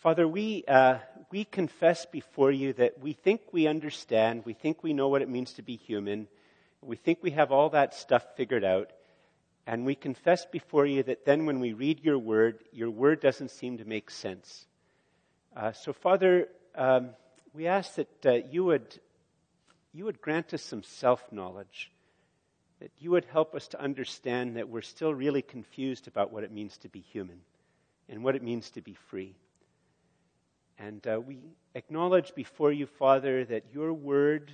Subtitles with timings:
[0.00, 0.98] Father, we, uh,
[1.32, 5.28] we confess before you that we think we understand, we think we know what it
[5.28, 6.28] means to be human,
[6.80, 8.92] we think we have all that stuff figured out,
[9.66, 13.50] and we confess before you that then when we read your word, your word doesn't
[13.50, 14.66] seem to make sense.
[15.56, 16.46] Uh, so, Father,
[16.76, 17.10] um,
[17.52, 19.00] we ask that uh, you, would,
[19.92, 21.90] you would grant us some self knowledge,
[22.78, 26.52] that you would help us to understand that we're still really confused about what it
[26.52, 27.40] means to be human
[28.08, 29.34] and what it means to be free.
[30.78, 31.38] And uh, we
[31.74, 34.52] acknowledge before you, Father, that your word,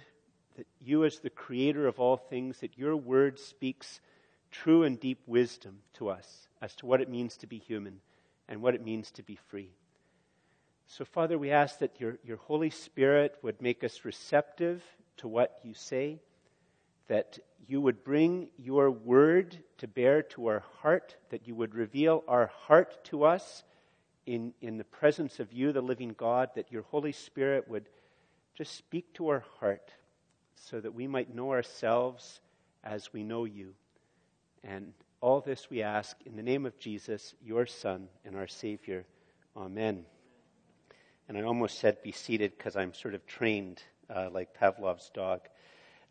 [0.56, 4.01] that you as the creator of all things, that your word speaks
[4.51, 8.01] true and deep wisdom to us as to what it means to be human
[8.48, 9.70] and what it means to be free.
[10.87, 14.82] So, Father, we ask that your, your Holy Spirit would make us receptive
[15.18, 16.20] to what you say,
[17.09, 22.23] that you would bring your word to bear to our heart, that you would reveal
[22.29, 23.62] our heart to us
[24.27, 27.87] in, in the presence of you, the living God, that your Holy Spirit would
[28.56, 29.93] just speak to our heart
[30.54, 32.40] so that we might know ourselves
[32.82, 33.74] as we know you.
[34.62, 39.04] And all this we ask in the name of Jesus, your Son and our Savior.
[39.57, 40.04] Amen.
[41.29, 43.82] And I almost said be seated because I'm sort of trained
[44.15, 45.40] uh, like Pavlov's dog.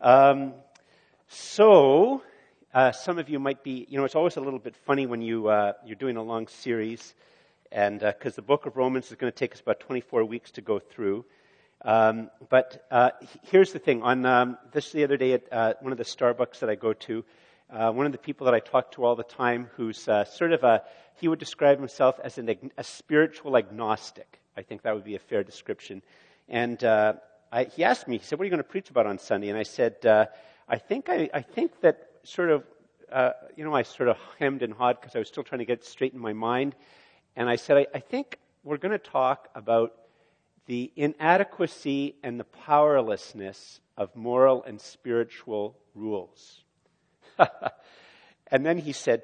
[0.01, 0.53] Um,
[1.27, 2.21] so,
[2.73, 5.21] uh, some of you might be, you know, it's always a little bit funny when
[5.21, 7.13] you, uh, you're doing a long series
[7.73, 10.51] and because uh, the book of Romans is going to take us about 24 weeks
[10.51, 11.25] to go through.
[11.83, 13.09] Um, but uh,
[13.41, 14.03] here's the thing.
[14.03, 16.93] On um, this the other day at uh, one of the Starbucks that I go
[16.93, 17.25] to,
[17.71, 20.53] uh, one of the people that I talk to all the time, who's uh, sort
[20.53, 20.83] of a,
[21.19, 24.39] he would describe himself as an, a spiritual agnostic.
[24.55, 26.03] I think that would be a fair description.
[26.47, 27.13] And uh,
[27.51, 29.49] I, he asked me, he said, "What are you going to preach about on Sunday?"
[29.49, 32.63] And I said, "I think I, I think that sort of."
[33.55, 35.85] you know, I sort of hemmed and hawed because I was still trying to get
[35.85, 36.73] straight in my mind.
[37.35, 39.93] And I said, I, I think we're going to talk about
[40.65, 46.63] the inadequacy and the powerlessness of moral and spiritual rules.
[48.47, 49.23] and then he said,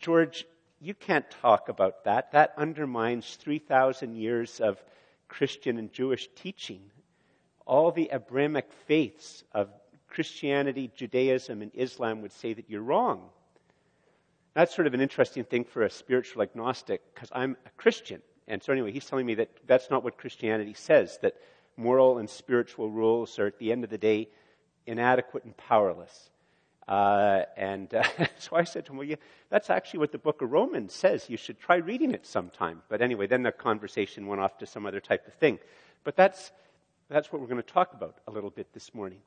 [0.00, 0.46] George,
[0.80, 2.32] you can't talk about that.
[2.32, 4.82] That undermines 3,000 years of
[5.28, 6.80] Christian and Jewish teaching.
[7.66, 9.68] All the Abrahamic faiths of
[10.08, 13.28] Christianity, Judaism, and Islam would say that you're wrong.
[14.58, 18.20] That's sort of an interesting thing for a spiritual agnostic because I'm a Christian.
[18.48, 21.36] And so, anyway, he's telling me that that's not what Christianity says, that
[21.76, 24.28] moral and spiritual rules are, at the end of the day,
[24.84, 26.30] inadequate and powerless.
[26.88, 28.02] Uh, and uh,
[28.40, 29.14] so I said to him, Well, yeah,
[29.48, 31.30] that's actually what the book of Romans says.
[31.30, 32.82] You should try reading it sometime.
[32.88, 35.60] But anyway, then the conversation went off to some other type of thing.
[36.02, 36.50] But that's,
[37.08, 39.20] that's what we're going to talk about a little bit this morning.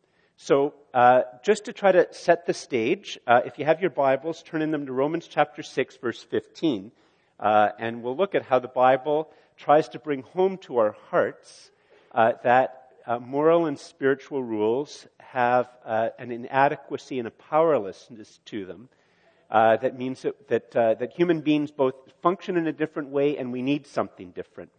[0.44, 4.42] So, uh, just to try to set the stage, uh, if you have your Bibles,
[4.42, 6.92] turn in them to Romans chapter 6, verse 15,
[7.40, 11.70] uh, and we'll look at how the Bible tries to bring home to our hearts
[12.16, 18.66] uh, that uh, moral and spiritual rules have uh, an inadequacy and a powerlessness to
[18.66, 18.90] them.
[19.52, 23.62] that means that, that, that human beings both function in a different way and we
[23.62, 24.72] need something different.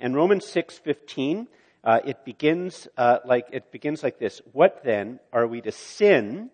[0.00, 1.46] And Romans 6:15
[1.86, 4.42] uh, it begins uh, like it begins like this.
[4.52, 6.50] What then are we to sin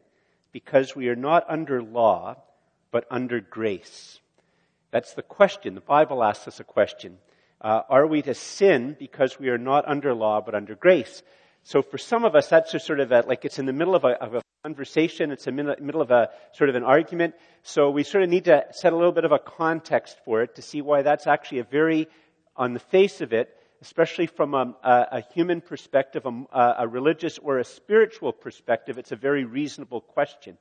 [0.52, 2.36] because we are not under law
[2.90, 4.20] but under grace?
[4.90, 5.74] That's the question.
[5.74, 7.16] The Bible asks us a question.
[7.62, 11.22] Uh, are we to sin because we are not under law but under grace?
[11.62, 13.94] So for some of us, that's just sort of a, like it's in the middle
[13.94, 15.30] of a, of a conversation.
[15.30, 17.36] It's in the middle of a sort of an argument.
[17.62, 20.56] So we sort of need to set a little bit of a context for it
[20.56, 22.08] to see why that's actually a very,
[22.54, 27.36] on the face of it, especially from a, a, a human perspective, a, a, religious
[27.38, 30.56] or a spiritual perspective, it's a very reasonable question.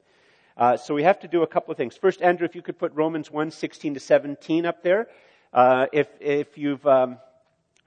[0.57, 1.95] Uh, so we have to do a couple of things.
[1.95, 5.07] First, Andrew, if you could put Romans 1, 16 to 17 up there.
[5.53, 7.19] Uh, if, if you've, um,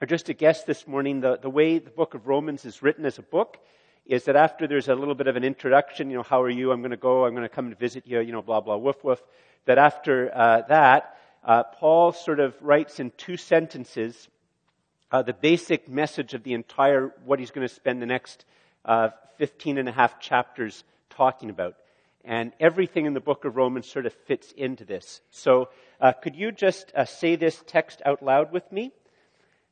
[0.07, 3.19] just a guess this morning, the, the way the book of Romans is written as
[3.19, 3.59] a book
[4.05, 6.71] is that after there's a little bit of an introduction, you know, how are you?
[6.71, 7.25] I'm going to go.
[7.25, 8.21] I'm going to come and visit you.
[8.21, 9.21] You know, blah blah woof woof.
[9.65, 14.27] That after uh, that, uh, Paul sort of writes in two sentences
[15.15, 18.43] uh, the basic message of the entire, what he's going to spend the next
[18.83, 19.07] uh,
[19.37, 21.75] 15 and a half chapters talking about.
[22.25, 25.21] And everything in the book of Romans sort of fits into this.
[25.31, 25.69] So,
[26.01, 28.91] uh, could you just uh, say this text out loud with me?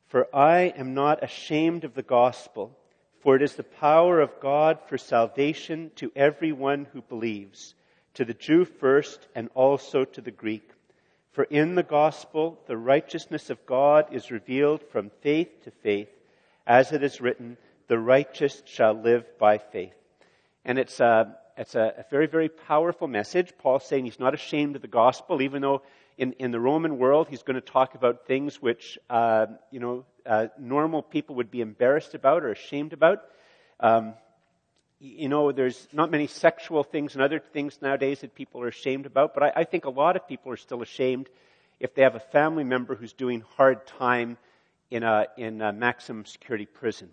[0.06, 2.74] For I am not ashamed of the gospel,
[3.20, 7.74] for it is the power of God for salvation to everyone who believes,
[8.14, 10.70] to the Jew first and also to the Greek.
[11.34, 16.08] For in the gospel, the righteousness of God is revealed from faith to faith,
[16.64, 17.56] as it is written,
[17.88, 19.94] the righteous shall live by faith.
[20.64, 23.52] And it's a, it's a, very, very powerful message.
[23.58, 25.82] Paul's saying he's not ashamed of the gospel, even though
[26.16, 30.04] in, in the Roman world, he's going to talk about things which, uh, you know,
[30.24, 33.24] uh, normal people would be embarrassed about or ashamed about.
[33.80, 34.14] Um,
[35.04, 39.04] you know, there's not many sexual things and other things nowadays that people are ashamed
[39.04, 41.28] about, but I, I think a lot of people are still ashamed
[41.78, 44.38] if they have a family member who's doing hard time
[44.90, 47.10] in a, in a maximum security prison.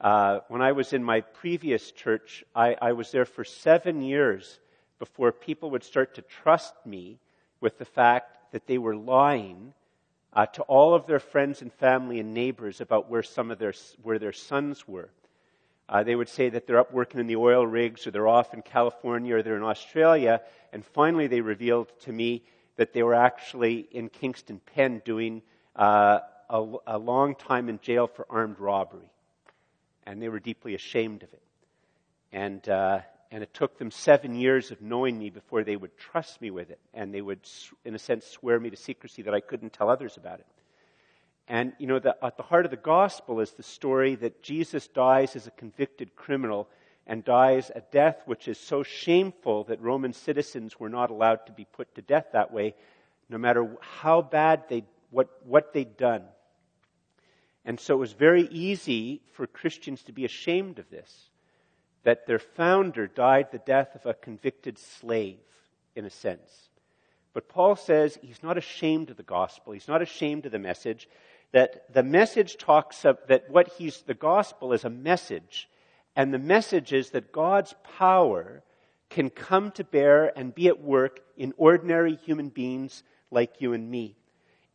[0.00, 4.58] Uh, when I was in my previous church, I, I was there for seven years
[4.98, 7.18] before people would start to trust me
[7.60, 9.74] with the fact that they were lying
[10.32, 13.74] uh, to all of their friends and family and neighbors about where some of their
[14.02, 15.08] where their sons were.
[15.92, 18.52] Uh, they would say that they're up working in the oil rigs, or they're off
[18.52, 20.40] in California, or they're in Australia.
[20.72, 22.42] And finally, they revealed to me
[22.76, 25.42] that they were actually in Kingston Pen doing
[25.76, 26.18] uh,
[26.50, 29.12] a, a long time in jail for armed robbery
[30.06, 31.42] and they were deeply ashamed of it.
[32.32, 33.00] And, uh,
[33.30, 36.70] and it took them seven years of knowing me before they would trust me with
[36.70, 36.80] it.
[36.94, 37.40] And they would,
[37.84, 40.46] in a sense, swear me to secrecy that I couldn't tell others about it.
[41.48, 44.86] And, you know, the, at the heart of the gospel is the story that Jesus
[44.88, 46.68] dies as a convicted criminal
[47.06, 51.52] and dies a death which is so shameful that Roman citizens were not allowed to
[51.52, 52.74] be put to death that way,
[53.28, 56.22] no matter how bad they, what, what they'd done.
[57.64, 61.30] And so it was very easy for Christians to be ashamed of this,
[62.04, 65.38] that their founder died the death of a convicted slave,
[65.94, 66.70] in a sense.
[67.34, 69.72] But Paul says he's not ashamed of the gospel.
[69.72, 71.08] He's not ashamed of the message.
[71.52, 75.68] That the message talks of that what he's, the gospel is a message.
[76.16, 78.62] And the message is that God's power
[79.10, 83.90] can come to bear and be at work in ordinary human beings like you and
[83.90, 84.16] me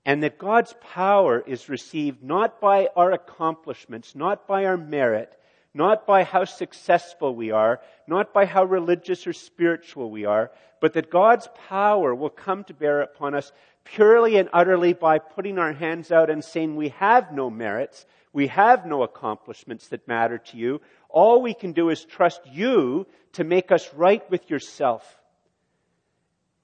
[0.07, 5.37] and that God's power is received not by our accomplishments, not by our merit,
[5.73, 10.49] not by how successful we are, not by how religious or spiritual we are,
[10.79, 13.51] but that God's power will come to bear upon us
[13.93, 18.47] purely and utterly by putting our hands out and saying we have no merits, we
[18.47, 20.81] have no accomplishments that matter to you.
[21.09, 25.03] All we can do is trust you to make us right with yourself.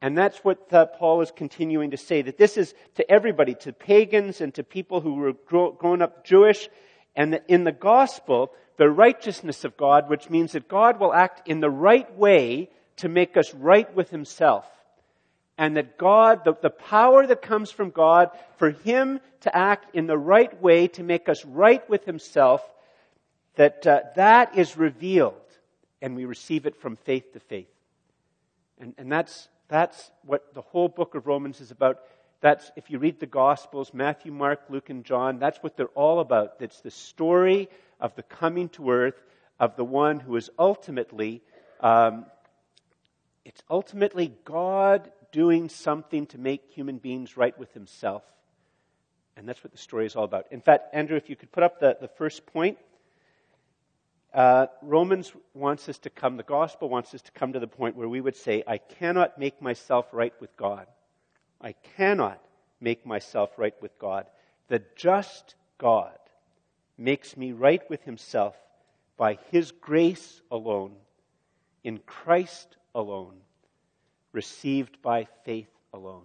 [0.01, 3.71] And that's what uh, Paul is continuing to say, that this is to everybody, to
[3.71, 6.67] pagans and to people who were grow, up Jewish.
[7.15, 11.47] And that in the gospel, the righteousness of God, which means that God will act
[11.47, 14.65] in the right way to make us right with himself.
[15.57, 20.07] And that God, the, the power that comes from God, for him to act in
[20.07, 22.61] the right way to make us right with himself,
[23.55, 25.35] that uh, that is revealed
[26.01, 27.67] and we receive it from faith to faith.
[28.79, 31.99] And, and that's that's what the whole book of Romans is about.
[32.41, 36.19] That's, if you read the Gospels, Matthew, Mark, Luke, and John, that's what they're all
[36.19, 36.59] about.
[36.59, 37.69] That's the story
[38.01, 39.23] of the coming to earth
[39.59, 41.41] of the one who is ultimately,
[41.79, 42.25] um,
[43.45, 48.23] it's ultimately God doing something to make human beings right with himself.
[49.35, 50.45] And that's what the story is all about.
[50.51, 52.77] In fact, Andrew, if you could put up the, the first point.
[54.33, 57.95] Uh, Romans wants us to come, the gospel wants us to come to the point
[57.95, 60.87] where we would say, I cannot make myself right with God.
[61.61, 62.41] I cannot
[62.81, 64.25] make myself right with God.
[64.69, 66.17] The just God
[66.97, 68.55] makes me right with himself
[69.17, 70.93] by his grace alone,
[71.83, 73.35] in Christ alone,
[74.33, 76.23] received by faith alone.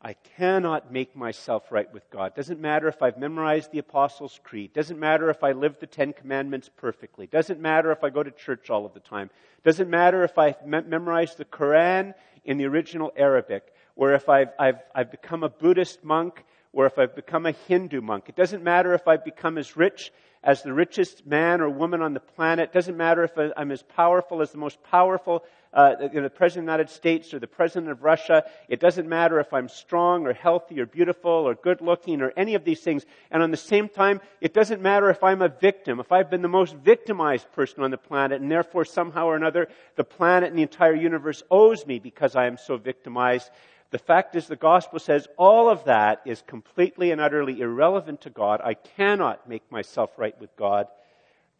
[0.00, 2.34] I cannot make myself right with God.
[2.36, 4.72] Doesn't matter if I've memorized the Apostles' Creed.
[4.72, 7.26] Doesn't matter if I live the Ten Commandments perfectly.
[7.26, 9.30] Doesn't matter if I go to church all of the time.
[9.64, 14.78] Doesn't matter if I've memorized the Quran in the original Arabic, or if I've, I've,
[14.94, 18.28] I've become a Buddhist monk, or if I've become a Hindu monk.
[18.28, 20.12] It doesn't matter if I've become as rich
[20.46, 22.72] as the richest man or woman on the planet.
[22.72, 26.62] Doesn't matter if I'm as powerful as the most powerful uh, you know, the President
[26.62, 28.44] of the United States or the President of Russia.
[28.68, 32.54] It doesn't matter if I'm strong or healthy or beautiful or good looking or any
[32.54, 33.04] of these things.
[33.30, 36.42] And on the same time, it doesn't matter if I'm a victim, if I've been
[36.42, 40.56] the most victimized person on the planet and therefore somehow or another the planet and
[40.56, 43.50] the entire universe owes me because I am so victimized.
[43.96, 48.30] The fact is, the gospel says all of that is completely and utterly irrelevant to
[48.30, 48.60] God.
[48.62, 50.86] I cannot make myself right with God.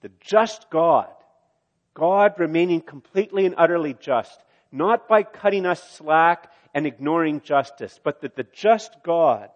[0.03, 1.09] The just God
[1.95, 4.39] God remaining completely and utterly just,
[4.71, 9.49] not by cutting us slack and ignoring justice, but that the just God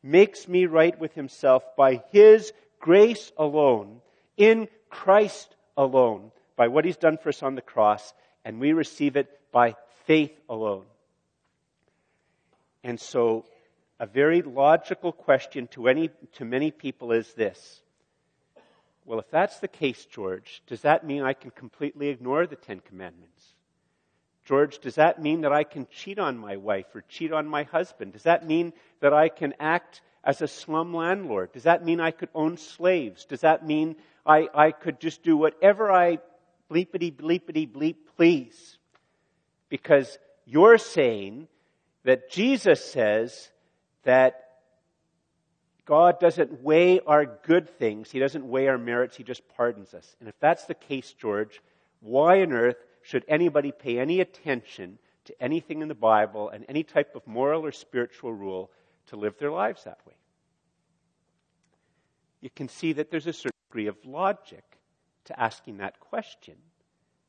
[0.00, 4.00] makes me right with himself by his grace alone,
[4.36, 8.14] in Christ alone, by what he's done for us on the cross,
[8.44, 9.74] and we receive it by
[10.06, 10.84] faith alone.
[12.88, 13.44] And so,
[14.00, 17.82] a very logical question to, any, to many people is this
[19.04, 22.80] well, if that's the case, George, does that mean I can completely ignore the Ten
[22.80, 23.44] Commandments?
[24.46, 27.64] George, does that mean that I can cheat on my wife or cheat on my
[27.64, 28.14] husband?
[28.14, 31.52] Does that mean that I can act as a slum landlord?
[31.52, 33.26] Does that mean I could own slaves?
[33.26, 36.20] Does that mean I, I could just do whatever I
[36.70, 38.78] bleepity bleepity bleep please?
[39.68, 41.48] Because you're saying
[42.08, 43.50] that Jesus says
[44.04, 44.48] that
[45.84, 48.10] God doesn't weigh our good things.
[48.10, 49.14] He doesn't weigh our merits.
[49.14, 50.16] He just pardons us.
[50.18, 51.60] And if that's the case, George,
[52.00, 56.82] why on earth should anybody pay any attention to anything in the Bible and any
[56.82, 58.70] type of moral or spiritual rule
[59.08, 60.16] to live their lives that way?
[62.40, 64.64] You can see that there's a certain degree of logic
[65.26, 66.54] to asking that question.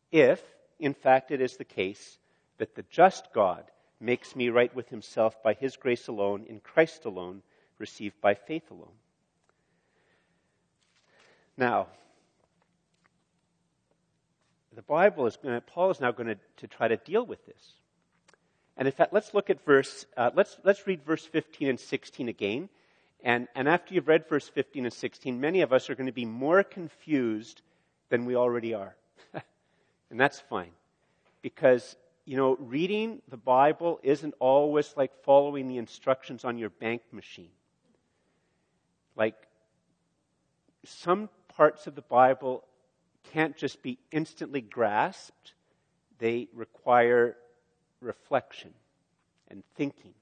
[0.10, 0.42] If,
[0.80, 2.18] in fact, it is the case
[2.60, 3.66] that the just God
[4.00, 7.42] makes me right with himself by his grace alone, in Christ alone,
[7.78, 8.96] received by faith alone.
[11.58, 11.88] Now,
[14.76, 17.46] the Bible is going to, Paul is now going to, to try to deal with
[17.46, 17.74] this.
[18.78, 22.30] And in fact, let's look at verse, uh, let's, let's read verse 15 and 16
[22.30, 22.70] again.
[23.22, 26.14] And, and after you've read verse 15 and 16, many of us are going to
[26.14, 27.62] be more confused
[28.08, 28.96] than we already are.
[30.10, 30.72] and that's fine.
[31.42, 31.98] Because,
[32.30, 37.50] you know, reading the Bible isn't always like following the instructions on your bank machine.
[39.16, 39.34] Like,
[40.86, 42.64] some parts of the Bible
[43.34, 45.54] can't just be instantly grasped,
[46.20, 47.36] they require
[48.00, 48.76] reflection
[49.48, 50.14] and thinking.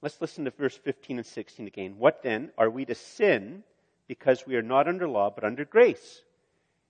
[0.00, 1.94] Let's listen to verse 15 and 16 again.
[1.96, 2.50] What then?
[2.58, 3.62] Are we to sin
[4.08, 6.22] because we are not under law but under grace?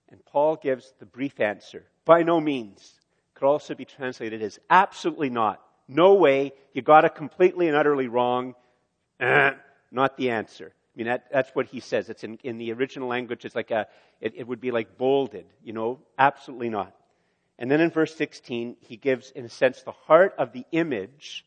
[0.09, 2.99] And Paul gives the brief answer by no means.
[3.35, 5.61] Could also be translated as absolutely not.
[5.87, 6.53] No way.
[6.73, 8.55] You got it completely and utterly wrong.
[9.19, 9.51] Eh,
[9.91, 10.73] not the answer.
[10.73, 12.09] I mean, that, that's what he says.
[12.09, 13.87] It's in, in the original language, it's like a,
[14.21, 16.93] it, it would be like bolded, you know, absolutely not.
[17.57, 21.45] And then in verse 16, he gives, in a sense, the heart of the image.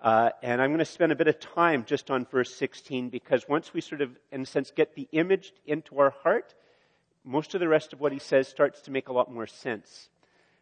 [0.00, 3.48] Uh, and I'm going to spend a bit of time just on verse 16 because
[3.48, 6.54] once we sort of, in a sense, get the image into our heart,
[7.24, 10.08] most of the rest of what he says starts to make a lot more sense.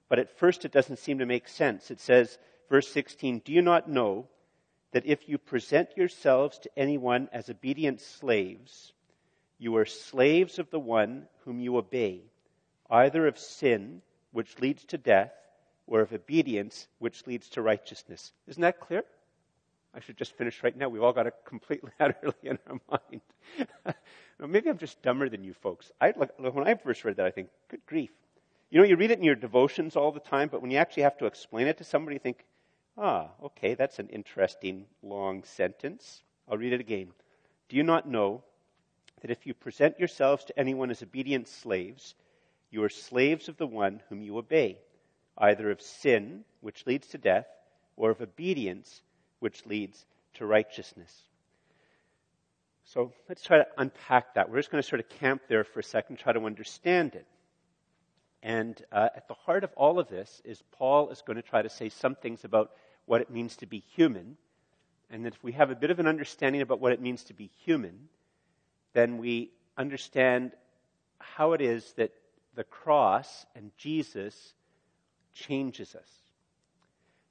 [0.08, 1.90] But at first, it doesn't seem to make sense.
[1.90, 2.38] It says,
[2.68, 4.26] verse 16, Do you not know
[4.92, 8.92] that if you present yourselves to anyone as obedient slaves,
[9.58, 12.22] you are slaves of the one whom you obey,
[12.88, 14.00] either of sin,
[14.32, 15.32] which leads to death,
[15.86, 18.32] or of obedience, which leads to righteousness.
[18.46, 19.04] Isn't that clear?
[19.94, 20.88] I should just finish right now.
[20.88, 23.96] We've all got it completely utterly in our mind.
[24.38, 25.90] maybe I'm just dumber than you folks.
[26.00, 28.10] I, when I first read that, I think, good grief.
[28.70, 31.04] You know, you read it in your devotions all the time, but when you actually
[31.04, 32.44] have to explain it to somebody, you think,
[33.00, 36.22] Ah, okay, that's an interesting long sentence.
[36.48, 37.12] I'll read it again.
[37.68, 38.42] Do you not know
[39.20, 42.14] that if you present yourselves to anyone as obedient slaves,
[42.70, 44.80] you are slaves of the one whom you obey,
[45.38, 47.46] either of sin, which leads to death,
[47.96, 49.02] or of obedience,
[49.38, 51.22] which leads to righteousness?
[52.84, 54.50] So let's try to unpack that.
[54.50, 57.26] We're just going to sort of camp there for a second, try to understand it.
[58.42, 61.62] And uh, at the heart of all of this is Paul is going to try
[61.62, 62.70] to say some things about
[63.06, 64.36] what it means to be human,
[65.10, 67.34] and that if we have a bit of an understanding about what it means to
[67.34, 68.08] be human,
[68.92, 70.52] then we understand
[71.18, 72.12] how it is that
[72.54, 74.54] the cross and Jesus
[75.32, 76.08] changes us.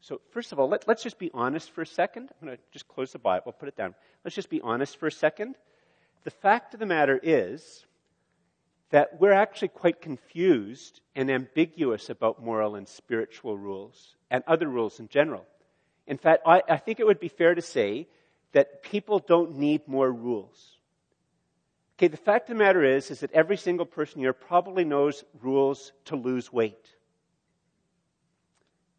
[0.02, 2.32] So, first of all, let, us just be honest for a second.
[2.42, 3.96] I'm going to just close the Bible, put it down.
[4.24, 5.56] Let's just be honest for a second.
[6.24, 7.86] The fact of the matter is
[8.90, 15.00] that we're actually quite confused and ambiguous about moral and spiritual rules and other rules
[15.00, 15.46] in general.
[16.06, 18.08] In fact, I, I think it would be fair to say
[18.54, 20.78] that people don't need more rules.
[21.98, 25.24] Okay, the fact of the matter is, is that every single person here probably knows
[25.42, 26.96] rules to lose weight.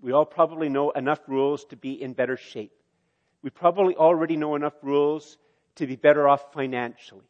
[0.00, 2.73] We all probably know enough rules to be in better shape.
[3.42, 5.38] We probably already know enough rules
[5.76, 7.25] to be better off financially.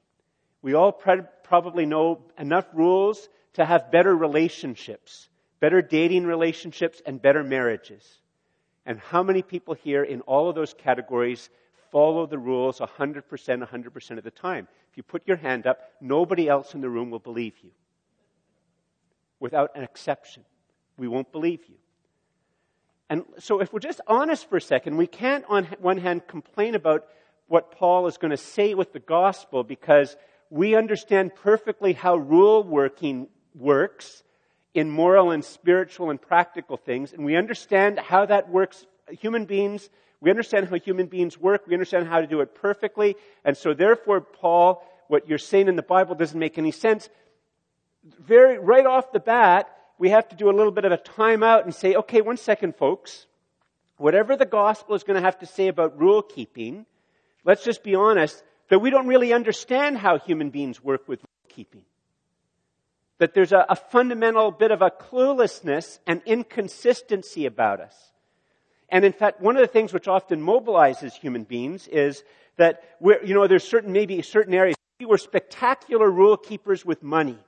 [0.62, 5.28] We all pre- probably know enough rules to have better relationships,
[5.60, 8.04] better dating relationships, and better marriages.
[8.86, 11.50] And how many people here in all of those categories
[11.90, 14.68] follow the rules 100%, 100% of the time?
[14.90, 17.70] If you put your hand up, nobody else in the room will believe you.
[19.40, 20.44] Without an exception.
[20.96, 21.76] We won't believe you.
[23.10, 26.74] And so, if we're just honest for a second, we can't, on one hand, complain
[26.74, 27.06] about
[27.46, 30.16] what Paul is going to say with the gospel because
[30.50, 34.22] we understand perfectly how rule working works
[34.74, 38.86] in moral and spiritual and practical things, and we understand how that works.
[39.20, 39.88] Human beings,
[40.20, 43.74] we understand how human beings work, we understand how to do it perfectly, and so
[43.74, 47.08] therefore, Paul, what you're saying in the Bible doesn't make any sense.
[48.20, 51.64] Very, right off the bat, we have to do a little bit of a timeout
[51.64, 53.26] and say, okay, one second, folks.
[53.96, 56.86] Whatever the gospel is going to have to say about rule keeping,
[57.44, 61.48] let's just be honest that we don't really understand how human beings work with rule
[61.48, 61.82] keeping.
[63.18, 67.96] That there's a, a fundamental bit of a cluelessness and inconsistency about us.
[68.88, 72.24] And in fact, one of the things which often mobilizes human beings is
[72.56, 77.38] that we're, you know, there's certain, maybe certain areas, we're spectacular rule keepers with money,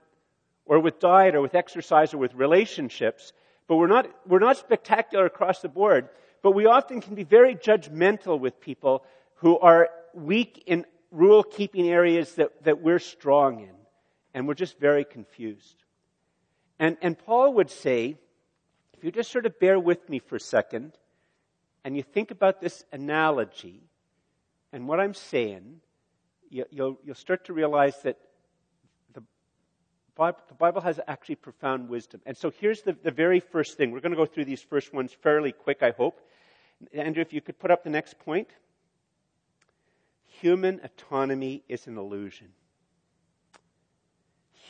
[0.67, 3.33] or with diet, or with exercise, or with relationships,
[3.67, 6.09] but we're not, we're not spectacular across the board,
[6.43, 9.05] but we often can be very judgmental with people
[9.37, 13.75] who are weak in rule keeping areas that, that we're strong in.
[14.33, 15.77] And we're just very confused.
[16.79, 18.17] And, and Paul would say,
[18.97, 20.93] if you just sort of bear with me for a second,
[21.85, 23.83] and you think about this analogy
[24.73, 25.81] and what I'm saying,
[26.49, 28.19] you, will you'll start to realize that
[29.15, 29.23] the
[30.15, 32.21] Bible, the Bible, has actually profound wisdom.
[32.25, 33.91] And so here's the, the very first thing.
[33.91, 36.21] We're going to go through these first ones fairly quick, I hope.
[36.93, 38.49] Andrew, if you could put up the next point.
[40.41, 42.49] Human autonomy is an illusion.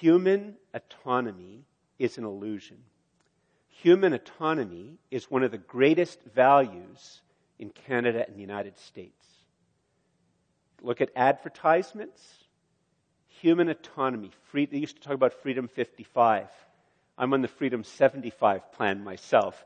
[0.00, 1.64] Human autonomy
[1.98, 2.78] is an illusion.
[3.68, 7.20] Human autonomy is one of the greatest values
[7.58, 9.26] in Canada and the United States.
[10.82, 12.20] Look at advertisements.
[13.28, 14.30] Human autonomy.
[14.50, 16.48] Free, they used to talk about Freedom 55.
[17.16, 19.64] I'm on the Freedom 75 plan myself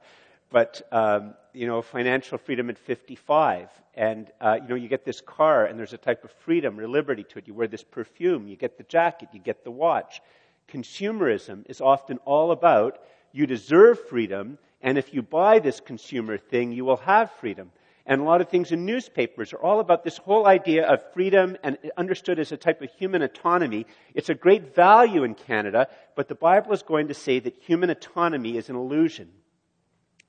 [0.55, 5.21] but um, you know, financial freedom at 55, and uh, you know, you get this
[5.21, 7.49] car, and there's a type of freedom or liberty to it.
[7.49, 10.23] You wear this perfume, you get the jacket, you get the watch.
[10.69, 13.01] Consumerism is often all about
[13.33, 17.73] you deserve freedom, and if you buy this consumer thing, you will have freedom.
[18.07, 21.57] And a lot of things in newspapers are all about this whole idea of freedom
[21.65, 23.87] and understood as a type of human autonomy.
[24.15, 27.91] It's a great value in Canada, but the Bible is going to say that human
[27.91, 29.33] autonomy is an illusion.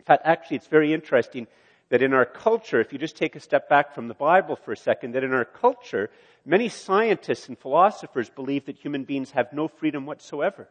[0.06, 1.48] In fact, actually, it's very interesting
[1.90, 4.72] that in our culture, if you just take a step back from the Bible for
[4.72, 6.12] a second, that in our culture,
[6.46, 10.70] many scientists and philosophers believe that human beings have no freedom whatsoever.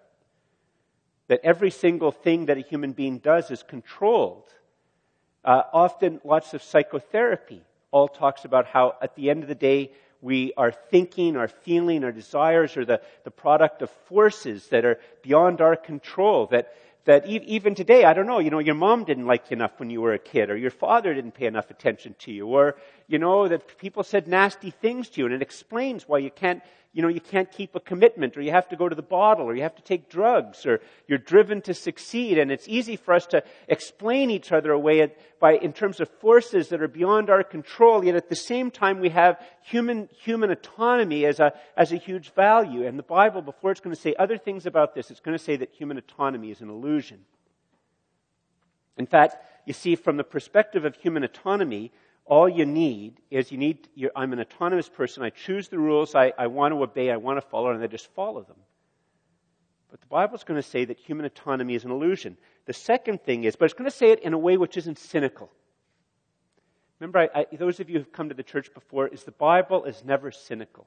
[1.27, 4.49] That every single thing that a human being does is controlled.
[5.45, 9.91] Uh, often, lots of psychotherapy all talks about how, at the end of the day,
[10.21, 15.01] we are thinking, our feeling, our desires are the, the product of forces that are
[15.23, 16.73] beyond our control, that,
[17.05, 19.91] that even today, I don't know, you know, your mom didn't like you enough when
[19.91, 23.19] you were a kid, or your father didn't pay enough attention to you, or, you
[23.19, 26.63] know, that people said nasty things to you, and it explains why you can't
[26.95, 29.47] you know, you can't keep a commitment or you have to go to the bottle
[29.47, 32.39] or you have to take drugs or you're driven to succeed.
[32.39, 36.69] And it's easy for us to explain each other away by, in terms of forces
[36.69, 38.05] that are beyond our control.
[38.05, 42.33] Yet at the same time, we have human, human autonomy as a, as a huge
[42.33, 42.87] value.
[42.87, 45.43] And the Bible, before it's going to say other things about this, it's going to
[45.43, 47.25] say that human autonomy is an illusion.
[48.97, 49.35] In fact,
[49.67, 51.91] you see, from the perspective of human autonomy,
[52.27, 55.23] all you need is you need, I'm an autonomous person.
[55.23, 57.87] I choose the rules I, I want to obey, I want to follow, and I
[57.87, 58.57] just follow them.
[59.91, 62.37] But the Bible's going to say that human autonomy is an illusion.
[62.67, 64.99] The second thing is, but it's going to say it in a way which isn't
[64.99, 65.51] cynical.
[66.99, 69.85] Remember, I, I, those of you who've come to the church before, is the Bible
[69.85, 70.87] is never cynical.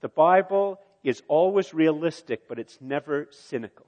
[0.00, 3.86] The Bible is always realistic, but it's never cynical.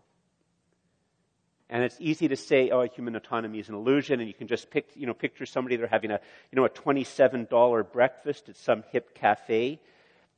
[1.73, 4.69] And it's easy to say, oh, human autonomy is an illusion, and you can just
[4.69, 8.85] pick, you know, picture somebody they're having a, you know, a $27 breakfast at some
[8.93, 9.81] hip cafe,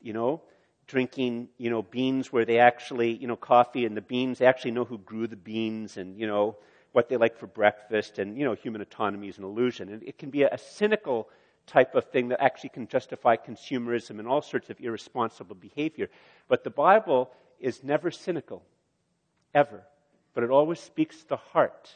[0.01, 0.42] you know,
[0.87, 4.70] drinking, you know, beans where they actually, you know, coffee and the beans, they actually
[4.70, 6.57] know who grew the beans and, you know,
[6.92, 9.88] what they like for breakfast, and, you know, human autonomy is an illusion.
[9.88, 11.29] And it can be a, a cynical
[11.66, 16.11] type of thing that actually can justify consumerism and all sorts of irresponsible behavior.
[16.47, 18.62] But the Bible is never cynical,
[19.53, 19.83] ever
[20.35, 21.90] but it always speaks to the heart,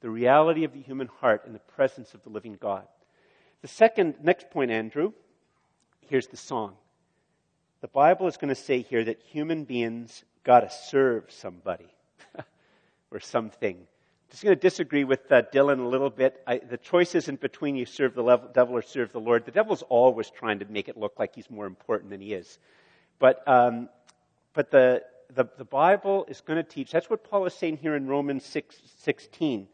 [0.00, 2.86] the reality of the human heart in the presence of the living God.
[3.62, 5.12] The second, next point, Andrew,
[6.08, 6.74] here's the song.
[7.80, 11.88] The Bible is going to say here that human beings got to serve somebody
[13.10, 13.86] or something.
[14.30, 16.42] Just going to disagree with uh, Dylan a little bit.
[16.46, 19.44] I, the choice isn't between you serve the level, devil or serve the Lord.
[19.44, 22.58] The devil's always trying to make it look like he's more important than he is.
[23.18, 23.88] But, um,
[24.54, 25.02] but the,
[25.34, 28.44] the, the Bible is going to teach, that's what Paul is saying here in Romans
[28.44, 29.68] 6, 16,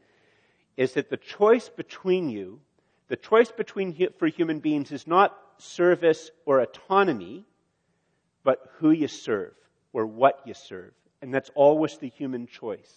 [0.76, 2.60] is that the choice between you,
[3.08, 7.44] the choice between for human beings is not service or autonomy,
[8.44, 9.54] but who you serve
[9.92, 10.92] or what you serve.
[11.22, 12.92] And that's always the human choice.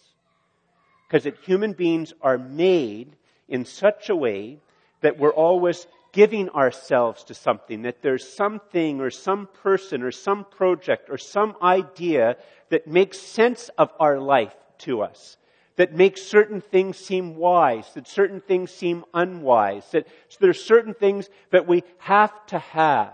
[1.07, 3.15] Because that human beings are made
[3.47, 4.59] in such a way
[5.01, 10.43] that we're always giving ourselves to something, that there's something or some person or some
[10.45, 12.35] project or some idea
[12.69, 15.37] that makes sense of our life to us.
[15.79, 20.53] that makes certain things seem wise, that certain things seem unwise, that so there are
[20.53, 23.13] certain things that we have to have.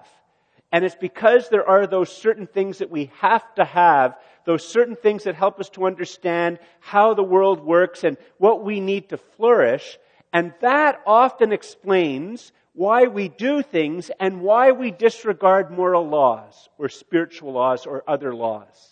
[0.71, 4.95] And it's because there are those certain things that we have to have, those certain
[4.95, 9.17] things that help us to understand how the world works and what we need to
[9.17, 9.99] flourish.
[10.33, 16.89] And that often explains why we do things and why we disregard moral laws or
[16.89, 18.89] spiritual laws or other laws.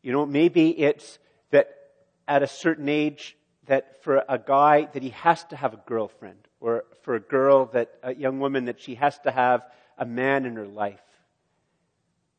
[0.00, 1.18] You know, maybe it's
[1.50, 1.76] that
[2.28, 6.38] at a certain age that for a guy that he has to have a girlfriend
[6.60, 9.62] or for a girl that a young woman that she has to have
[9.98, 11.00] a man in her life.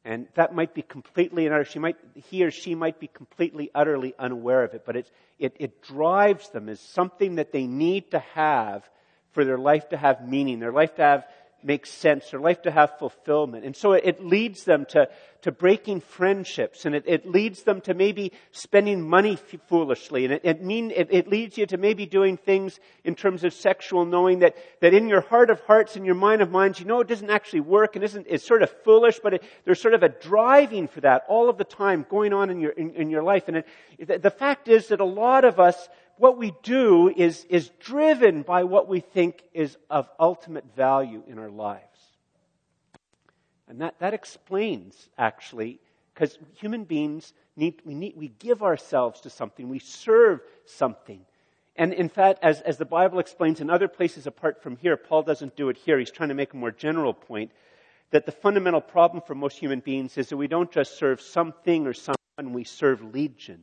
[0.06, 3.70] And that might be completely and utter, she might, he or she might be completely,
[3.76, 8.20] utterly unaware of it, but it, it drives them as something that they need to
[8.20, 8.90] have
[9.32, 11.26] for their life to have meaning, their life to have
[11.64, 13.66] make sense, their life to have fulfillment.
[13.66, 15.10] And so it leads them to,
[15.42, 20.26] to breaking friendships and it, it leads them to maybe spending money f- foolishly.
[20.26, 23.54] And it, it mean, it, it leads you to maybe doing things in terms of
[23.54, 26.86] sexual knowing that, that in your heart of hearts and your mind of minds, you
[26.86, 29.94] know it doesn't actually work and isn't, it's sort of foolish, but it, there's sort
[29.94, 33.10] of a driving for that all of the time going on in your, in, in
[33.10, 33.48] your life.
[33.48, 33.64] And
[33.98, 38.42] it, the fact is that a lot of us what we do is, is driven
[38.42, 41.84] by what we think is of ultimate value in our lives.
[43.70, 45.80] And that, that explains, actually,
[46.14, 51.22] because human beings need, we need, we give ourselves to something, we serve something.
[51.78, 55.24] And in fact, as, as the Bible explains in other places apart from here, Paul
[55.24, 55.98] doesn't do it here.
[55.98, 57.52] He's trying to make a more general point
[58.12, 61.88] that the fundamental problem for most human beings is that we don't just serve something
[61.88, 63.62] or someone, we serve legion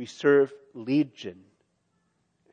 [0.00, 1.36] we serve legion.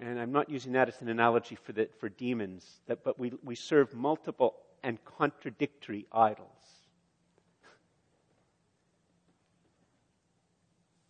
[0.02, 3.32] And I'm not using that as an analogy for, the, for demons, that, but we,
[3.42, 6.50] we serve multiple and contradictory idols.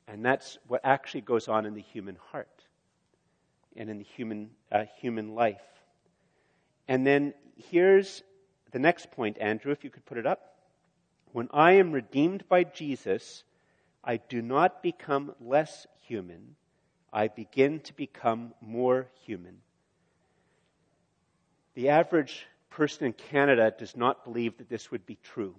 [0.08, 2.62] And that's what actually goes on in the human heart
[3.76, 5.58] and in the human, uh, human life.
[6.88, 7.34] And then
[7.71, 8.21] here's
[8.73, 10.54] the next point, Andrew, if you could put it up.
[11.32, 13.43] When I am redeemed by Jesus,
[14.08, 16.56] I do not become less human.
[17.12, 19.58] I begin to become more human.
[21.76, 25.56] The average person in Canada does not believe that this would be true.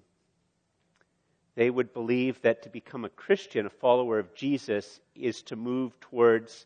[1.56, 6.00] They would believe that to become a Christian, a follower of Jesus, is to move
[6.00, 6.64] towards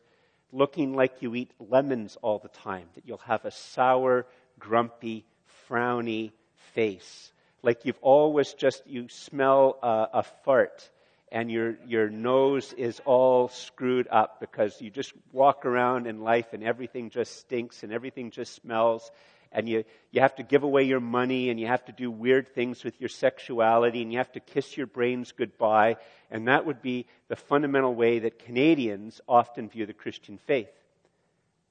[0.52, 4.26] looking like you eat lemons all the time, that you'll have a sour,
[4.60, 5.24] grumpy,
[5.68, 6.30] frowny
[6.74, 7.32] face.
[7.60, 10.88] Like you've always just, you smell a, a fart
[11.32, 16.52] and your, your nose is all screwed up because you just walk around in life
[16.52, 19.10] and everything just stinks and everything just smells
[19.52, 22.48] and you, you have to give away your money and you have to do weird
[22.48, 25.96] things with your sexuality and you have to kiss your brains goodbye.
[26.30, 30.70] And that would be the fundamental way that Canadians often view the Christian faith.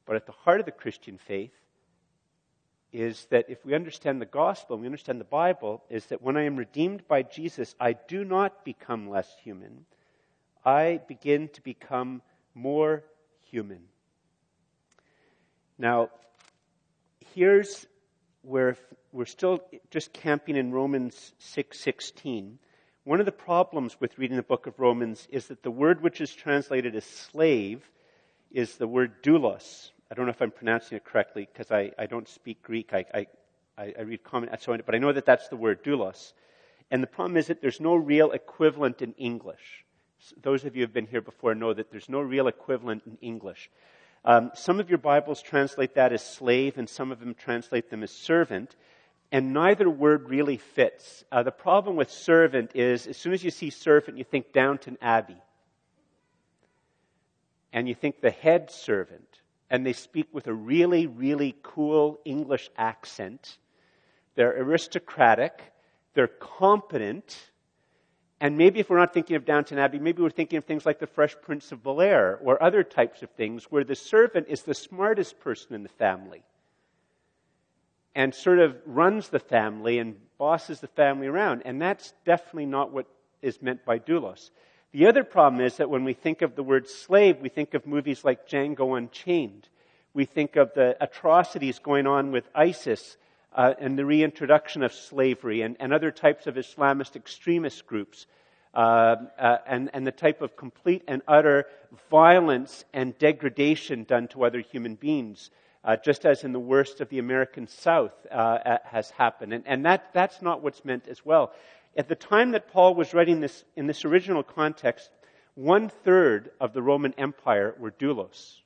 [0.06, 1.54] But at the heart of the Christian faith
[2.92, 6.36] is that if we understand the gospel and we understand the Bible, is that when
[6.36, 9.86] I am redeemed by Jesus, I do not become less human.
[10.66, 12.22] I begin to become
[12.54, 13.04] more
[13.50, 13.84] human.
[15.78, 16.10] Now,
[17.34, 17.88] here's
[18.42, 18.78] where
[19.12, 22.60] we're still just camping in Romans 6:16.
[23.04, 26.22] One of the problems with reading the book of Romans is that the word which
[26.22, 27.90] is translated as slave
[28.52, 29.92] is the word doulos.
[30.12, 32.94] I don't know if I'm pronouncing it correctly because I, I don't speak Greek.
[32.94, 34.50] I, I, I read common,
[34.86, 36.34] but I know that that's the word doulos.
[36.92, 39.86] And the problem is that there's no real equivalent in English.
[40.42, 43.18] Those of you who have been here before know that there's no real equivalent in
[43.22, 43.72] English.
[44.26, 48.04] Um, some of your Bibles translate that as slave, and some of them translate them
[48.04, 48.76] as servant,
[49.32, 51.24] and neither word really fits.
[51.32, 54.98] Uh, the problem with servant is as soon as you see servant, you think Downton
[55.02, 55.42] Abbey.
[57.72, 59.41] And you think the head servant
[59.72, 63.58] and they speak with a really, really cool English accent.
[64.36, 65.64] They're aristocratic,
[66.14, 67.52] they're competent,
[68.42, 71.00] and maybe if we're not thinking of Downton Abbey, maybe we're thinking of things like
[71.00, 74.64] the Fresh Prince of Bel Air or other types of things where the servant is
[74.64, 76.44] the smartest person in the family
[78.14, 81.62] and sort of runs the family and bosses the family around.
[81.64, 83.06] And that's definitely not what
[83.42, 84.50] is meant by doulos.
[84.94, 87.88] The other problem is that when we think of the word slave, we think of
[87.88, 89.70] movies like Django Unchained.
[90.14, 93.16] We think of the atrocities going on with ISIS
[93.54, 98.26] uh, and the reintroduction of slavery and, and, other types of Islamist extremist groups.
[98.74, 101.66] Uh, uh, and, and, the type of complete and utter
[102.10, 105.50] violence and degradation done to other human beings,
[105.84, 109.52] uh, just as in the worst of the American South uh, has happened.
[109.52, 111.52] And, and that, that's not what's meant as well.
[111.96, 115.10] At the time that Paul was writing this, in this original context,
[115.56, 118.62] one third of the Roman Empire were doulos.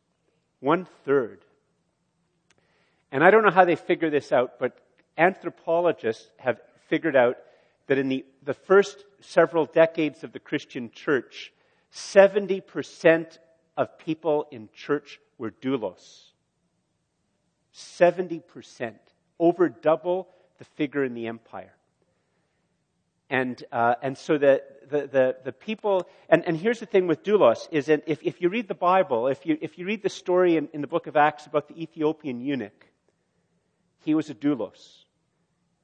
[0.59, 1.43] One third.
[3.11, 4.77] And I don't know how they figure this out, but
[5.17, 7.37] anthropologists have figured out
[7.87, 11.51] that in the, the first several decades of the Christian church,
[11.93, 13.37] 70%
[13.77, 16.31] of people in church were doulos.
[17.73, 18.95] 70%.
[19.39, 21.73] Over double the figure in the empire.
[23.29, 27.23] And, uh, and so the, the, the, the, people, and, and here's the thing with
[27.23, 30.09] doulos, is that if, if you read the Bible, if you, if you read the
[30.09, 32.85] story in, in the book of Acts about the Ethiopian eunuch,
[34.03, 35.05] he was a doulos.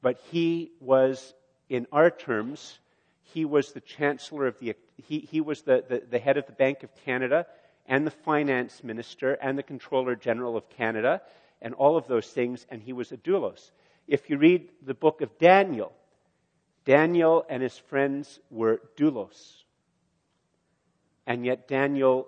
[0.01, 1.34] But he was,
[1.69, 2.80] in our terms,
[3.23, 6.51] he was the chancellor of the, he, he was the, the, the head of the
[6.51, 7.47] Bank of Canada
[7.88, 11.21] and the finance minister and the controller general of Canada
[11.62, 13.71] and all of those things, and he was a doulos.
[14.08, 15.93] If you read the book of Daniel,
[16.86, 19.63] Daniel and his friends were doulos.
[21.28, 22.28] And yet Daniel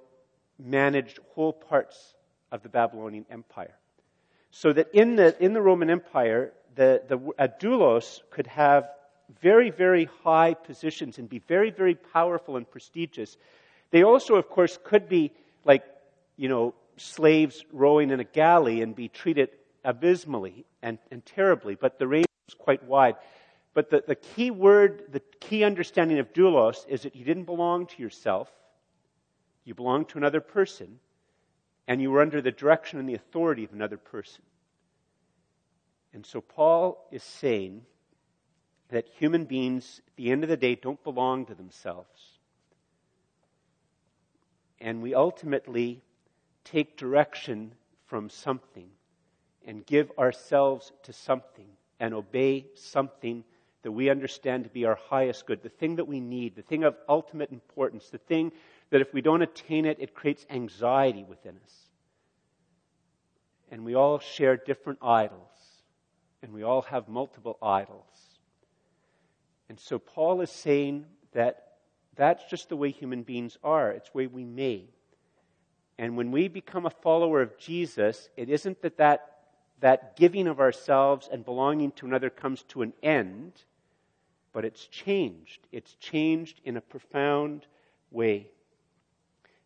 [0.59, 2.15] managed whole parts
[2.51, 3.75] of the Babylonian Empire.
[4.51, 8.89] So that in the, in the Roman Empire, the, the, a doulos could have
[9.41, 13.37] very, very high positions and be very, very powerful and prestigious.
[13.91, 15.31] They also, of course, could be
[15.65, 15.83] like,
[16.37, 19.49] you know, slaves rowing in a galley and be treated
[19.83, 23.15] abysmally and, and terribly, but the range was quite wide.
[23.73, 27.87] But the, the key word, the key understanding of doulos is that you didn't belong
[27.87, 28.49] to yourself,
[29.65, 30.99] you belonged to another person,
[31.87, 34.43] and you were under the direction and the authority of another person.
[36.13, 37.81] And so Paul is saying
[38.89, 42.37] that human beings, at the end of the day, don't belong to themselves.
[44.79, 46.03] And we ultimately
[46.63, 47.73] take direction
[48.05, 48.89] from something
[49.65, 51.67] and give ourselves to something
[51.99, 53.43] and obey something
[53.83, 56.83] that we understand to be our highest good, the thing that we need, the thing
[56.83, 58.51] of ultimate importance, the thing
[58.89, 61.73] that if we don't attain it, it creates anxiety within us.
[63.71, 65.39] And we all share different idols,
[66.41, 68.05] and we all have multiple idols.
[69.69, 71.73] And so Paul is saying that
[72.15, 74.89] that's just the way human beings are, it's the way we made.
[75.97, 79.33] And when we become a follower of Jesus, it isn't that, that
[79.83, 83.51] that giving of ourselves and belonging to another comes to an end,
[84.53, 85.67] but it's changed.
[85.71, 87.65] It's changed in a profound
[88.11, 88.47] way.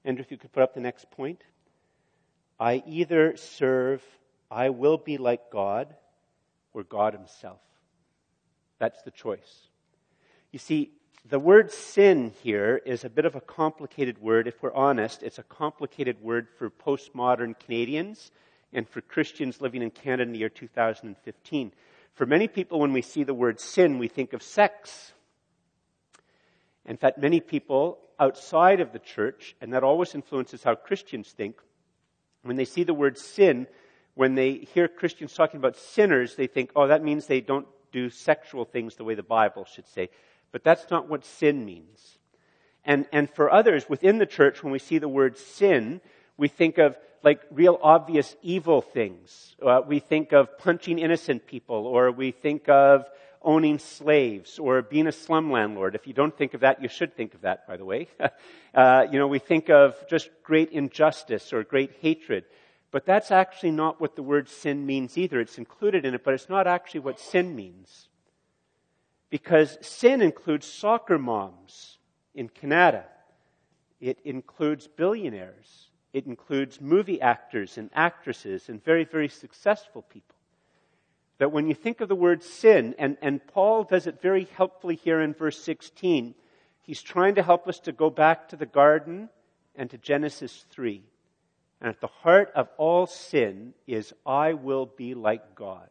[0.03, 1.43] And if you could put up the next point.
[2.59, 4.01] I either serve,
[4.49, 5.95] I will be like God,
[6.73, 7.59] or God Himself.
[8.79, 9.67] That's the choice.
[10.51, 10.91] You see,
[11.29, 14.47] the word sin here is a bit of a complicated word.
[14.47, 18.31] If we're honest, it's a complicated word for postmodern Canadians
[18.71, 21.73] and for Christians living in Canada in the year 2015.
[22.17, 25.13] For many people, when we see the word sin, we think of sex.
[26.83, 31.61] In fact, many people outside of the church, and that always influences how Christians think,
[32.41, 33.67] when they see the word sin,
[34.15, 38.09] when they hear Christians talking about sinners, they think, oh, that means they don't do
[38.09, 40.09] sexual things the way the Bible should say.
[40.51, 42.17] But that's not what sin means.
[42.83, 46.01] And, and for others within the church, when we see the word sin,
[46.35, 49.55] we think of like real obvious evil things.
[49.65, 53.05] Uh, we think of punching innocent people, or we think of
[53.41, 55.95] owning slaves, or being a slum landlord.
[55.95, 58.07] If you don't think of that, you should think of that, by the way.
[58.73, 62.45] uh, you know, we think of just great injustice or great hatred.
[62.91, 65.39] But that's actually not what the word sin means either.
[65.39, 68.07] It's included in it, but it's not actually what sin means
[69.29, 71.97] because sin includes soccer moms
[72.33, 73.05] in Canada.
[73.99, 75.86] It includes billionaires.
[76.13, 80.35] It includes movie actors and actresses and very, very successful people.
[81.37, 84.95] That when you think of the word sin, and, and Paul does it very helpfully
[84.95, 86.33] here in verse 16,
[86.81, 89.29] he's trying to help us to go back to the garden
[89.75, 91.03] and to Genesis 3.
[91.79, 95.89] And at the heart of all sin is, I will be like God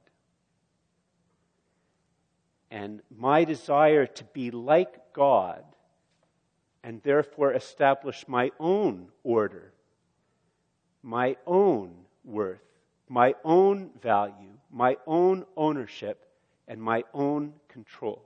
[2.71, 5.65] and my desire to be like God
[6.83, 9.73] and therefore establish my own order,
[11.07, 12.59] my own worth,
[13.09, 16.27] my own value, my own ownership,
[16.67, 18.21] and my own control.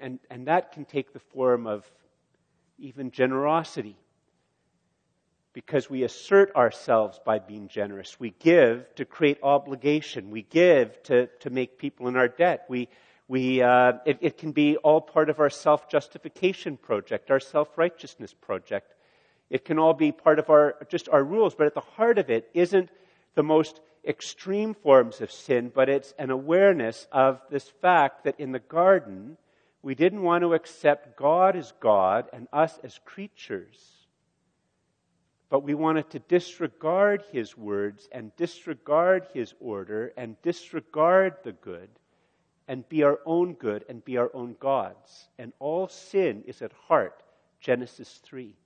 [0.00, 1.84] And, and that can take the form of
[2.78, 3.96] even generosity
[5.52, 8.18] because we assert ourselves by being generous.
[8.18, 10.30] We give to create obligation.
[10.30, 12.64] We give to, to make people in our debt.
[12.70, 12.88] We,
[13.28, 17.76] we, uh, it, it can be all part of our self justification project, our self
[17.76, 18.94] righteousness project.
[19.50, 22.30] It can all be part of our, just our rules, but at the heart of
[22.30, 22.90] it isn't
[23.34, 28.52] the most extreme forms of sin, but it's an awareness of this fact that in
[28.52, 29.36] the garden,
[29.82, 33.78] we didn't want to accept God as God and us as creatures.
[35.50, 41.90] But we wanted to disregard His words and disregard His order and disregard the good
[42.66, 45.28] and be our own good and be our own gods.
[45.38, 47.22] And all sin is at heart,
[47.60, 48.56] Genesis 3.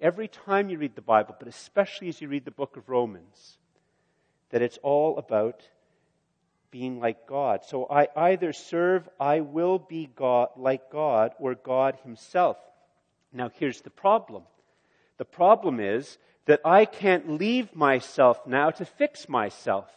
[0.00, 3.58] Every time you read the Bible, but especially as you read the book of Romans,
[4.50, 5.62] that it's all about
[6.70, 7.64] being like God.
[7.64, 12.58] So I either serve, I will be God, like God, or God Himself.
[13.32, 14.42] Now here's the problem.
[15.16, 19.90] The problem is that I can't leave myself now to fix myself.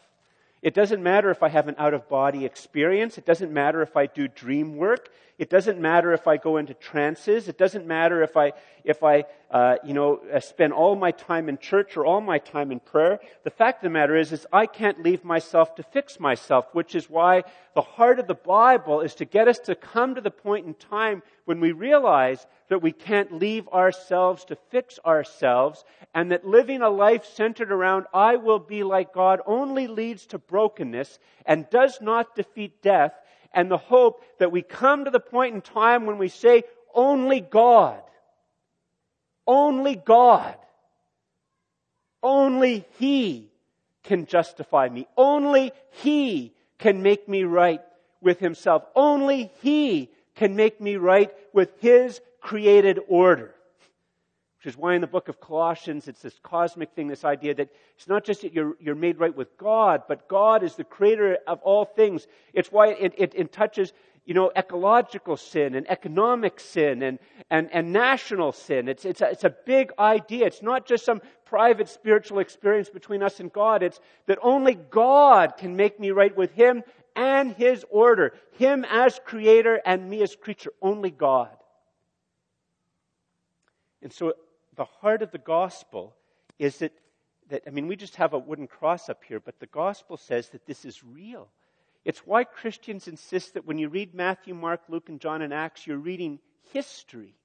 [0.61, 3.17] It doesn't matter if I have an out of body experience.
[3.17, 5.09] It doesn't matter if I do dream work.
[5.41, 7.47] It doesn't matter if I go into trances.
[7.47, 11.49] It doesn't matter if I, if I, uh, you know, uh, spend all my time
[11.49, 13.19] in church or all my time in prayer.
[13.43, 16.93] The fact of the matter is, is I can't leave myself to fix myself, which
[16.93, 20.29] is why the heart of the Bible is to get us to come to the
[20.29, 26.31] point in time when we realize that we can't leave ourselves to fix ourselves and
[26.31, 31.17] that living a life centered around I will be like God only leads to brokenness
[31.47, 33.13] and does not defeat death
[33.53, 37.39] and the hope that we come to the point in time when we say, only
[37.39, 38.01] God.
[39.45, 40.55] Only God.
[42.23, 43.49] Only He
[44.03, 45.07] can justify me.
[45.17, 47.81] Only He can make me right
[48.21, 48.83] with Himself.
[48.95, 53.53] Only He can make me right with His created order.
[54.61, 57.69] Which is why in the book of Colossians, it's this cosmic thing, this idea that
[57.95, 61.39] it's not just that you're, you're made right with God, but God is the creator
[61.47, 62.27] of all things.
[62.53, 63.91] It's why it, it, it touches,
[64.23, 67.17] you know, ecological sin and economic sin and,
[67.49, 68.87] and, and national sin.
[68.87, 70.45] It's, it's, a, it's a big idea.
[70.45, 73.81] It's not just some private spiritual experience between us and God.
[73.81, 76.83] It's that only God can make me right with Him
[77.15, 78.35] and His order.
[78.59, 80.71] Him as creator and me as creature.
[80.83, 81.49] Only God.
[84.03, 84.33] And so
[84.81, 86.15] the heart of the gospel
[86.57, 86.91] is that,
[87.49, 90.49] that, I mean, we just have a wooden cross up here, but the gospel says
[90.49, 91.49] that this is real.
[92.03, 95.85] It's why Christians insist that when you read Matthew, Mark, Luke, and John and Acts,
[95.85, 96.39] you're reading
[96.73, 97.35] history.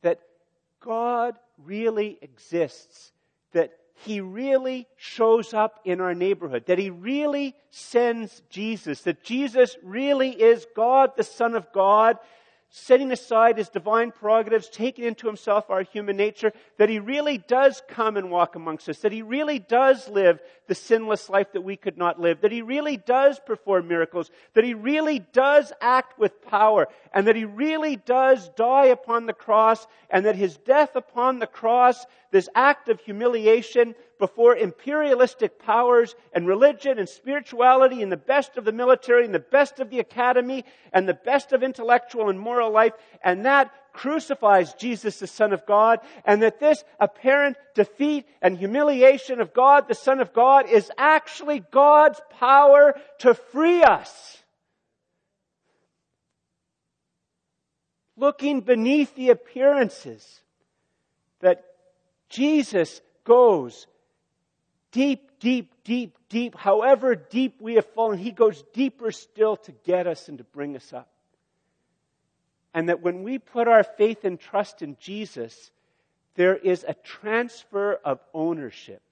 [0.00, 0.20] That
[0.80, 3.12] God really exists.
[3.52, 6.64] That He really shows up in our neighborhood.
[6.64, 9.02] That He really sends Jesus.
[9.02, 12.16] That Jesus really is God, the Son of God
[12.74, 17.82] setting aside his divine prerogatives, taking into himself our human nature, that he really does
[17.86, 21.76] come and walk amongst us, that he really does live the sinless life that we
[21.76, 26.40] could not live, that he really does perform miracles, that he really does act with
[26.46, 31.40] power, and that he really does die upon the cross, and that his death upon
[31.40, 38.16] the cross, this act of humiliation, before imperialistic powers and religion and spirituality and the
[38.16, 42.30] best of the military and the best of the academy and the best of intellectual
[42.30, 42.92] and moral life.
[43.24, 49.40] And that crucifies Jesus, the Son of God, and that this apparent defeat and humiliation
[49.40, 54.38] of God, the Son of God, is actually God's power to free us.
[58.16, 60.42] Looking beneath the appearances,
[61.40, 61.64] that
[62.28, 63.88] Jesus goes
[64.92, 70.06] deep, deep, deep, deep, however deep we have fallen, He goes deeper still to get
[70.06, 71.08] us and to bring us up.
[72.72, 75.70] And that when we put our faith and trust in Jesus,
[76.36, 79.02] there is a transfer of ownership.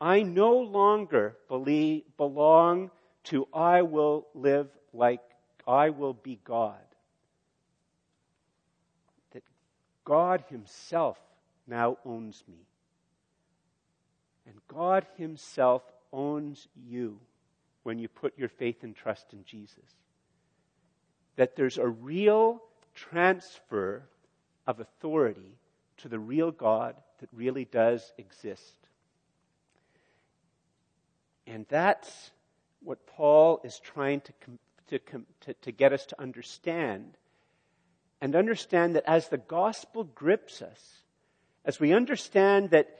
[0.00, 2.90] I no longer believe, belong
[3.24, 5.20] to I will live like
[5.66, 6.78] I will be God.
[9.32, 9.42] That
[10.04, 11.18] God Himself
[11.66, 12.69] now owns me.
[14.46, 17.18] And God Himself owns you
[17.82, 19.84] when you put your faith and trust in Jesus.
[21.36, 22.62] That there's a real
[22.94, 24.02] transfer
[24.66, 25.56] of authority
[25.98, 28.74] to the real God that really does exist.
[31.46, 32.30] And that's
[32.82, 34.32] what Paul is trying to,
[34.88, 37.16] to, to, to get us to understand.
[38.20, 41.02] And understand that as the gospel grips us,
[41.64, 42.96] as we understand that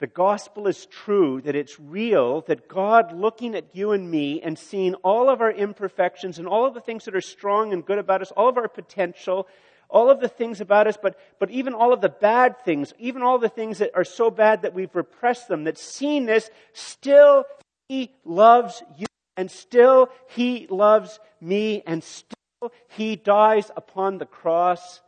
[0.00, 4.58] the gospel is true, that it's real, that God looking at you and me and
[4.58, 7.98] seeing all of our imperfections and all of the things that are strong and good
[7.98, 9.46] about us, all of our potential,
[9.88, 13.22] all of the things about us, but, but even all of the bad things, even
[13.22, 17.44] all the things that are so bad that we've repressed them, that seeing this, still
[17.88, 25.00] He loves you and still He loves me and still He dies upon the cross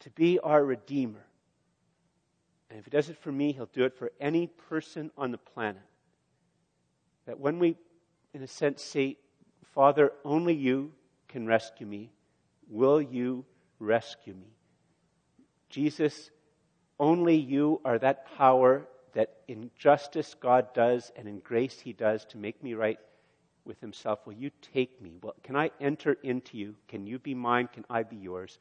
[0.00, 1.24] to be our Redeemer
[2.72, 5.36] And if he does it for me, he'll do it for any person on the
[5.36, 5.82] planet.
[7.26, 7.76] That when we,
[8.32, 9.18] in a sense, say,
[9.74, 10.90] Father, only you
[11.28, 12.10] can rescue me,
[12.70, 13.44] will you
[13.78, 14.56] rescue me?
[15.68, 16.30] Jesus,
[16.98, 22.24] only you are that power that in justice God does and in grace he does
[22.24, 22.98] to make me right
[23.66, 24.26] with himself.
[24.26, 25.18] Will you take me?
[25.22, 26.74] Well, can I enter into you?
[26.88, 27.68] Can you be mine?
[27.70, 28.58] Can I be yours?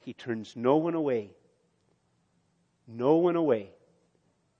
[0.00, 1.32] He turns no one away.
[2.86, 3.70] No one away.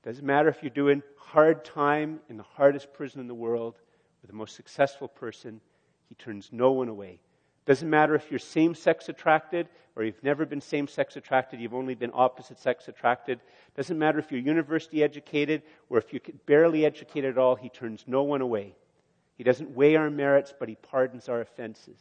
[0.04, 3.74] Doesn't matter if you're doing hard time in the hardest prison in the world
[4.22, 5.60] or the most successful person,
[6.08, 7.20] he turns no one away.
[7.66, 11.74] Doesn't matter if you're same sex attracted or you've never been same sex attracted, you've
[11.74, 13.40] only been opposite sex attracted.
[13.76, 18.04] Doesn't matter if you're university educated or if you're barely educated at all, he turns
[18.06, 18.74] no one away.
[19.36, 21.98] He doesn't weigh our merits, but he pardons our offenses.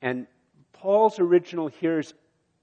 [0.00, 0.26] And
[0.82, 2.12] Paul's original hearers,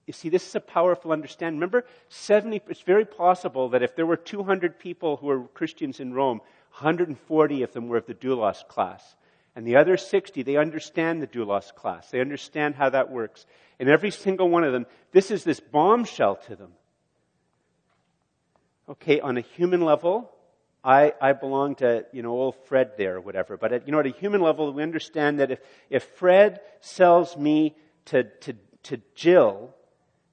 [0.05, 1.57] you see, this is a powerful understanding.
[1.57, 6.13] Remember, 70, it's very possible that if there were 200 people who were Christians in
[6.13, 6.41] Rome,
[6.71, 9.15] 140 of them were of the doulos class.
[9.55, 12.11] And the other 60, they understand the doulos class.
[12.11, 13.45] They understand how that works.
[13.79, 16.73] And every single one of them, this is this bombshell to them.
[18.89, 20.29] Okay, on a human level,
[20.83, 23.55] I, I belong to, you know, old Fred there or whatever.
[23.55, 25.59] But at, you know, at a human level, we understand that if,
[25.89, 27.77] if Fred sells me
[28.09, 29.73] to, to, to Jill,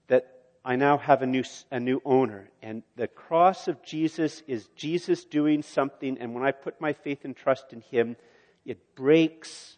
[0.09, 0.27] that
[0.65, 2.51] I now have a new, a new owner.
[2.63, 6.19] And the cross of Jesus is Jesus doing something.
[6.19, 8.17] And when I put my faith and trust in Him,
[8.65, 9.77] it breaks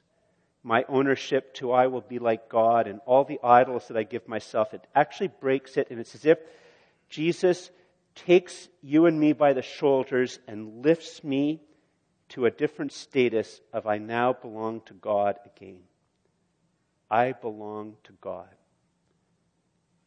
[0.62, 4.28] my ownership to I will be like God and all the idols that I give
[4.28, 4.74] myself.
[4.74, 5.88] It actually breaks it.
[5.90, 6.38] And it's as if
[7.08, 7.70] Jesus
[8.14, 11.62] takes you and me by the shoulders and lifts me
[12.30, 15.80] to a different status of I now belong to God again.
[17.10, 18.48] I belong to God.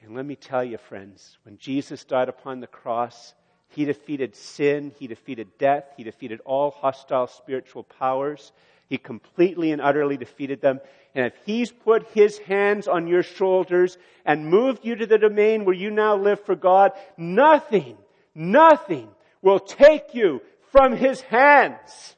[0.04, 3.34] And let me tell you, friends, when Jesus died upon the cross,
[3.70, 8.52] he defeated sin, he defeated death, he defeated all hostile spiritual powers.
[8.90, 10.82] He completely and utterly defeated them.
[11.16, 15.64] And if he's put his hands on your shoulders and moved you to the domain
[15.64, 17.98] where you now live for God, nothing,
[18.36, 19.08] nothing
[19.42, 20.42] will take you
[20.72, 22.16] from his hands.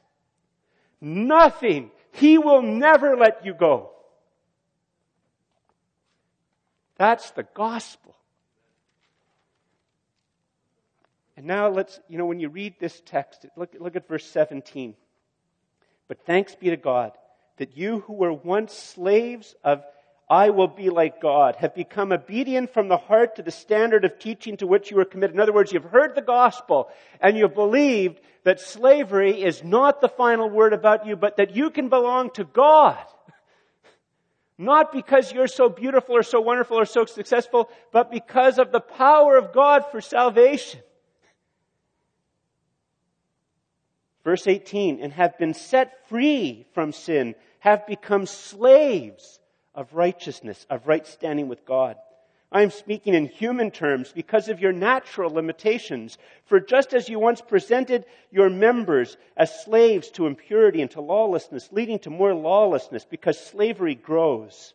[1.00, 1.92] Nothing.
[2.10, 3.93] He will never let you go.
[6.96, 8.14] That's the gospel.
[11.36, 14.94] And now let's, you know, when you read this text, look, look at verse 17.
[16.06, 17.12] But thanks be to God
[17.56, 19.84] that you who were once slaves of
[20.28, 24.18] I will be like God have become obedient from the heart to the standard of
[24.18, 25.34] teaching to which you were committed.
[25.34, 26.88] In other words, you've heard the gospel
[27.20, 31.70] and you've believed that slavery is not the final word about you, but that you
[31.70, 33.04] can belong to God.
[34.56, 38.80] Not because you're so beautiful or so wonderful or so successful, but because of the
[38.80, 40.80] power of God for salvation.
[44.22, 49.40] Verse 18, and have been set free from sin, have become slaves
[49.74, 51.96] of righteousness, of right standing with God.
[52.54, 56.18] I am speaking in human terms because of your natural limitations.
[56.46, 61.72] For just as you once presented your members as slaves to impurity and to lawlessness,
[61.72, 64.72] leading to more lawlessness because slavery grows,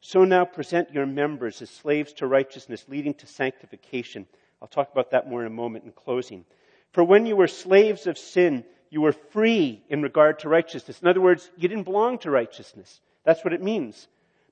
[0.00, 4.24] so now present your members as slaves to righteousness, leading to sanctification.
[4.60, 6.44] I'll talk about that more in a moment in closing.
[6.92, 11.02] For when you were slaves of sin, you were free in regard to righteousness.
[11.02, 13.00] In other words, you didn't belong to righteousness.
[13.24, 14.06] That's what it means.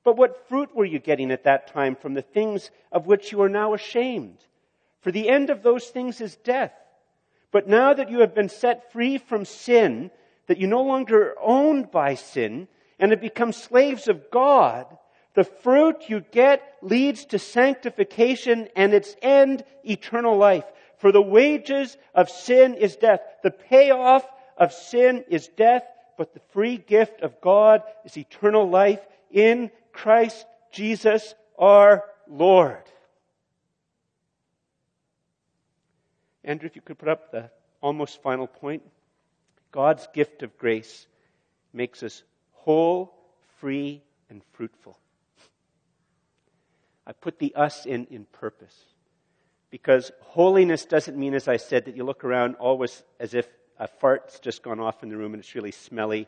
[0.05, 3.43] But what fruit were you getting at that time from the things of which you
[3.43, 4.39] are now ashamed?
[5.01, 6.73] For the end of those things is death.
[7.53, 10.11] But now that you have been set free from sin,
[10.47, 14.87] that you no longer are owned by sin, and have become slaves of God,
[15.35, 20.65] the fruit you get leads to sanctification and its end, eternal life.
[20.99, 23.21] For the wages of sin is death.
[23.43, 24.27] The payoff
[24.57, 25.85] of sin is death,
[26.19, 29.71] but the free gift of God is eternal life in
[30.01, 32.83] Christ Jesus our Lord.
[36.43, 37.51] Andrew, if you could put up the
[37.83, 38.83] almost final point.
[39.73, 41.07] God's gift of grace
[41.75, 42.23] makes us
[42.53, 43.13] whole,
[43.59, 44.99] free, and fruitful.
[47.07, 48.75] I put the us in in purpose.
[49.69, 53.47] Because holiness doesn't mean, as I said, that you look around always as if
[53.79, 56.27] a fart's just gone off in the room and it's really smelly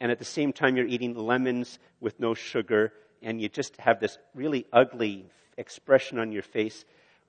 [0.00, 2.92] and at the same time you're eating lemons with no sugar,
[3.22, 6.84] and you just have this really ugly expression on your face.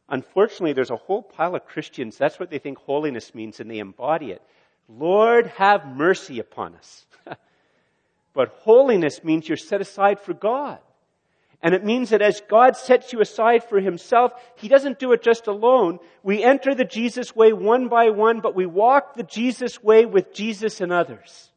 [0.10, 3.80] Unfortunately, there's a whole pile of Christians, that's what they think holiness means, and they
[3.80, 4.42] embody it.
[4.90, 7.06] Lord, have mercy upon us.
[8.34, 10.80] but holiness means you're set aside for God.
[11.64, 15.22] And it means that as God sets you aside for himself, he doesn't do it
[15.22, 16.00] just alone.
[16.24, 20.34] We enter the Jesus way one by one, but we walk the Jesus way with
[20.34, 21.51] Jesus and others.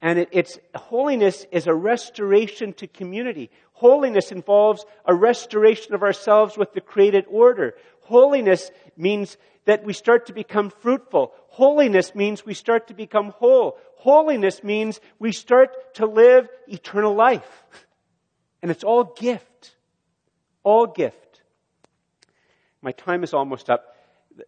[0.00, 3.50] And it, it's holiness is a restoration to community.
[3.72, 7.74] Holiness involves a restoration of ourselves with the created order.
[8.02, 11.32] Holiness means that we start to become fruitful.
[11.48, 13.76] Holiness means we start to become whole.
[13.96, 17.64] Holiness means we start to live eternal life.
[18.60, 19.76] And it's all gift.
[20.64, 21.42] All gift.
[22.82, 23.87] My time is almost up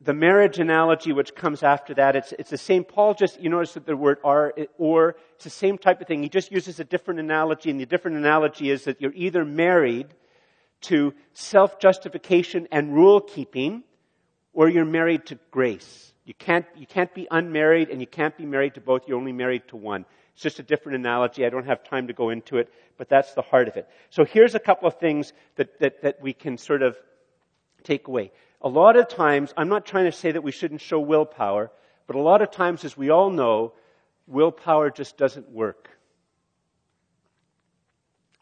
[0.00, 2.84] the marriage analogy which comes after that, it's, it's the same.
[2.84, 6.22] Paul just, you notice that the word are, or, it's the same type of thing.
[6.22, 10.08] He just uses a different analogy, and the different analogy is that you're either married
[10.82, 13.82] to self-justification and rule keeping,
[14.52, 16.12] or you're married to grace.
[16.24, 19.02] You can't, you can't be unmarried and you can't be married to both.
[19.06, 20.04] You're only married to one.
[20.34, 21.44] It's just a different analogy.
[21.44, 23.88] I don't have time to go into it, but that's the heart of it.
[24.10, 26.96] So here's a couple of things that, that, that we can sort of
[27.82, 28.30] take away
[28.60, 31.70] a lot of times, I'm not trying to say that we shouldn't show willpower,
[32.06, 33.72] but a lot of times, as we all know,
[34.26, 35.90] willpower just doesn't work.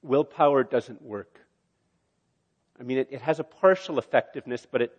[0.03, 1.41] Willpower doesn't work.
[2.81, 4.99] I mean, it, it has a partial effectiveness, but it,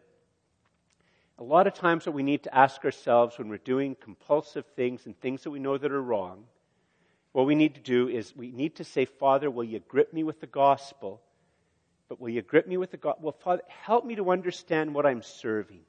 [1.38, 5.05] a lot of times what we need to ask ourselves when we're doing compulsive things
[5.05, 6.45] and things that we know that are wrong,
[7.32, 10.24] what we need to do is we need to say, Father, will you grip me
[10.24, 11.22] with the gospel
[12.10, 13.16] but will you grip me with the God?
[13.22, 15.82] Well, Father, help me to understand what I'm serving.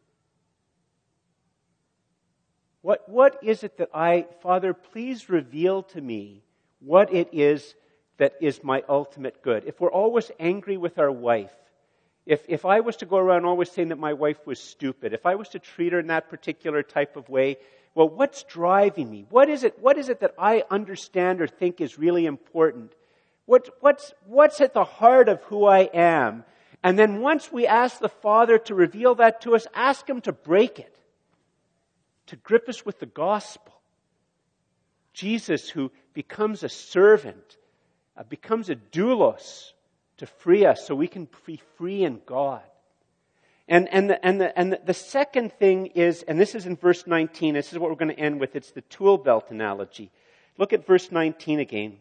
[2.82, 6.42] What, what is it that I, Father, please reveal to me
[6.80, 7.74] what it is
[8.18, 9.64] that is my ultimate good.
[9.66, 11.52] If we're always angry with our wife,
[12.26, 15.24] if, if I was to go around always saying that my wife was stupid, if
[15.24, 17.56] I was to treat her in that particular type of way,
[17.94, 19.26] well, what's driving me?
[19.30, 22.92] What is it, what is it that I understand or think is really important?
[23.50, 26.44] What, what's, what's at the heart of who I am?
[26.84, 30.32] And then once we ask the Father to reveal that to us, ask Him to
[30.32, 30.96] break it,
[32.26, 33.74] to grip us with the gospel.
[35.14, 37.56] Jesus, who becomes a servant,
[38.16, 39.72] uh, becomes a doulos
[40.18, 42.62] to free us so we can be free in God.
[43.66, 47.04] And, and, the, and, the, and the second thing is, and this is in verse
[47.04, 50.12] 19, this is what we're going to end with, it's the tool belt analogy.
[50.56, 51.98] Look at verse 19 again.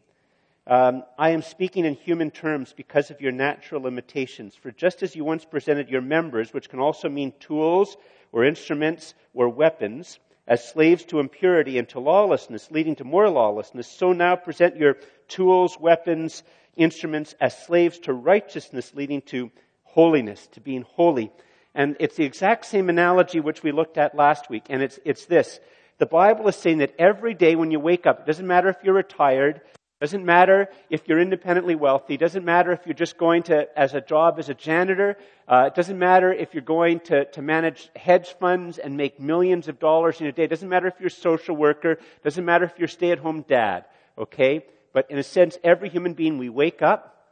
[0.69, 4.53] Um, I am speaking in human terms because of your natural limitations.
[4.53, 7.97] For just as you once presented your members, which can also mean tools
[8.31, 13.87] or instruments or weapons, as slaves to impurity and to lawlessness, leading to more lawlessness,
[13.87, 14.97] so now present your
[15.27, 16.43] tools, weapons,
[16.75, 19.49] instruments as slaves to righteousness, leading to
[19.81, 21.31] holiness, to being holy.
[21.73, 25.25] And it's the exact same analogy which we looked at last week, and it's, it's
[25.25, 25.59] this.
[25.97, 28.77] The Bible is saying that every day when you wake up, it doesn't matter if
[28.83, 29.61] you're retired,
[29.99, 32.15] doesn't matter if you're independently wealthy.
[32.15, 35.17] Doesn't matter if you're just going to, as a job as a janitor.
[35.45, 39.67] Uh, it doesn't matter if you're going to, to manage hedge funds and make millions
[39.67, 40.47] of dollars in a day.
[40.47, 41.97] Doesn't matter if you're a social worker.
[42.23, 43.85] Doesn't matter if you're a stay-at-home dad.
[44.17, 44.65] Okay?
[44.93, 47.27] But in a sense, every human being, we wake up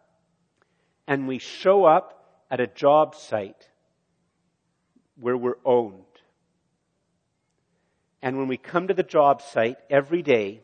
[1.07, 3.69] and we show up at a job site
[5.15, 6.03] where we're owned.
[8.21, 10.63] And when we come to the job site every day,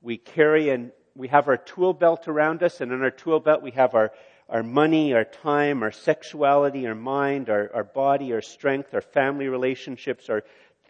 [0.00, 3.62] we carry an we have our tool belt around us, and in our tool belt
[3.62, 4.12] we have our,
[4.48, 9.48] our money, our time, our sexuality, our mind, our, our body, our strength, our family
[9.48, 10.44] relationships, our,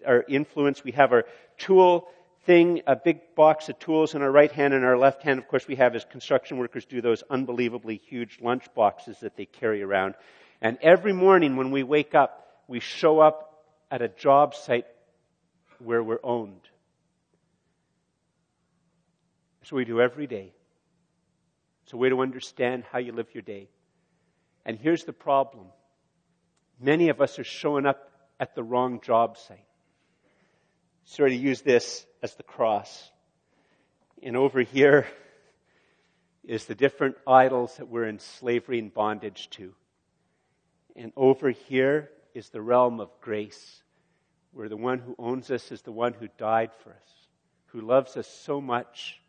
[0.05, 0.83] our influence.
[0.83, 1.25] We have our
[1.59, 2.09] tool
[2.45, 5.49] thing, a big box of tools in our right hand, and our left hand, of
[5.49, 9.83] course, we have as construction workers do those unbelievably huge lunch boxes that they carry
[9.83, 10.15] around.
[10.61, 14.87] And every morning when we wake up, we show up at a job site
[15.79, 16.61] where we're owned.
[19.71, 20.53] What we do every day.
[21.83, 23.69] It's a way to understand how you live your day.
[24.65, 25.67] And here's the problem
[26.81, 29.65] many of us are showing up at the wrong job site.
[31.05, 33.11] Sorry to use this as the cross.
[34.23, 35.07] And over here
[36.45, 39.75] is the different idols that we're in slavery and bondage to.
[40.95, 43.83] And over here is the realm of grace,
[44.53, 47.29] where the one who owns us is the one who died for us,
[47.67, 49.21] who loves us so much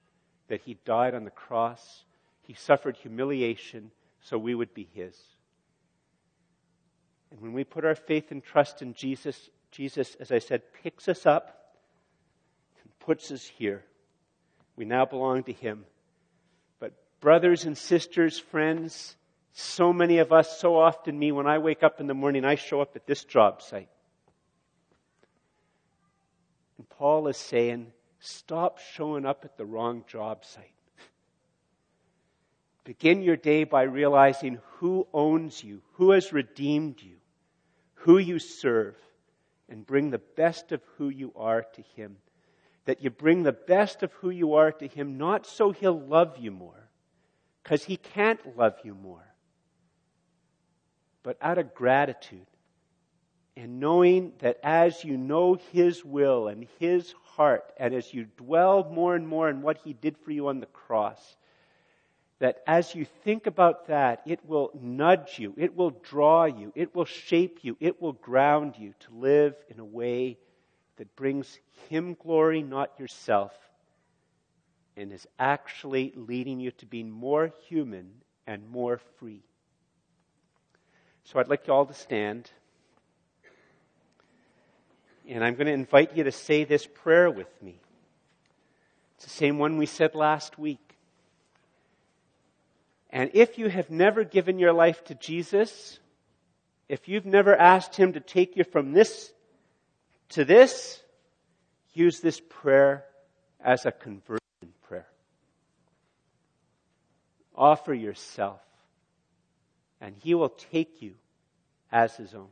[0.48, 2.04] that he died on the cross.
[2.42, 3.92] He suffered humiliation
[4.22, 5.18] so we would be his.
[7.32, 11.08] And when we put our faith and trust in Jesus, Jesus, as I said, picks
[11.10, 11.76] us up
[12.82, 13.84] and puts us here.
[14.76, 15.86] We now belong to him.
[16.80, 19.16] But, brothers and sisters, friends,
[19.54, 22.56] so many of us, so often me, when I wake up in the morning, I
[22.56, 23.90] show up at this job site.
[26.78, 30.72] And Paul is saying, Stop showing up at the wrong job site.
[32.84, 37.18] Begin your day by realizing who owns you, who has redeemed you,
[37.96, 38.96] who you serve,
[39.70, 42.18] and bring the best of who you are to Him.
[42.86, 46.38] That you bring the best of who you are to Him, not so He'll love
[46.38, 46.90] you more,
[47.62, 49.36] because He can't love you more,
[51.24, 52.48] but out of gratitude
[53.58, 58.88] and knowing that as you know His will and His heart, and as you dwell
[58.92, 61.36] more and more on what He did for you on the cross,
[62.38, 66.94] that as you think about that, it will nudge you, it will draw you, it
[66.94, 70.38] will shape you, it will ground you to live in a way
[70.98, 73.54] that brings Him glory, not yourself,
[74.96, 78.12] and is actually leading you to being more human
[78.46, 79.42] and more free.
[81.24, 82.52] So I'd like you all to stand.
[85.28, 87.80] And I'm going to invite you to say this prayer with me.
[89.16, 90.96] It's the same one we said last week.
[93.10, 96.00] And if you have never given your life to Jesus,
[96.88, 99.34] if you've never asked Him to take you from this
[100.30, 101.02] to this,
[101.94, 103.06] use this prayer
[103.60, 104.40] as a conversion
[104.88, 105.08] prayer.
[107.56, 108.62] Offer yourself,
[110.00, 111.16] and He will take you
[111.92, 112.50] as His own.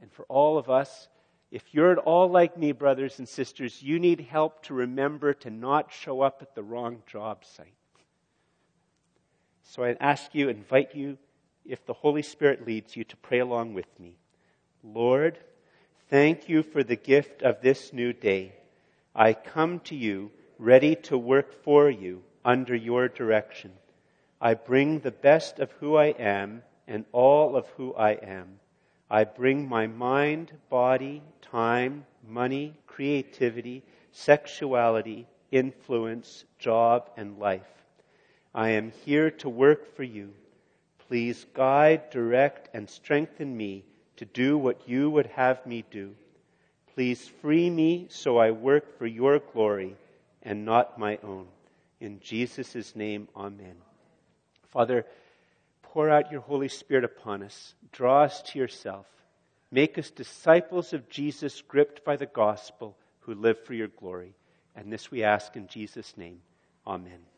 [0.00, 1.08] And for all of us,
[1.50, 5.50] if you're at all like me, brothers and sisters, you need help to remember to
[5.50, 7.74] not show up at the wrong job site.
[9.62, 11.18] So I ask you, invite you,
[11.64, 14.16] if the Holy Spirit leads you, to pray along with me.
[14.84, 15.38] Lord,
[16.08, 18.54] thank you for the gift of this new day.
[19.14, 23.72] I come to you ready to work for you under your direction.
[24.40, 28.59] I bring the best of who I am and all of who I am.
[29.10, 33.82] I bring my mind, body, time, money, creativity,
[34.12, 37.66] sexuality, influence, job, and life.
[38.54, 40.32] I am here to work for you.
[41.08, 43.84] Please guide, direct, and strengthen me
[44.16, 46.14] to do what you would have me do.
[46.94, 49.96] Please free me so I work for your glory
[50.42, 51.46] and not my own.
[52.00, 53.74] In Jesus' name, amen.
[54.68, 55.04] Father,
[55.92, 57.74] pour out your Holy Spirit upon us.
[57.92, 59.06] Draw us to yourself.
[59.72, 64.34] Make us disciples of Jesus, gripped by the gospel, who live for your glory.
[64.76, 66.40] And this we ask in Jesus' name.
[66.86, 67.29] Amen.